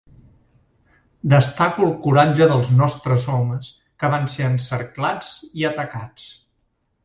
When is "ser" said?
4.37-4.49